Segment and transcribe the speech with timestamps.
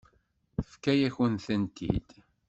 [0.55, 2.09] Tefka-yak-tent-id.